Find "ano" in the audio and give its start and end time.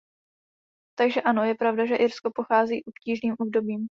1.21-1.43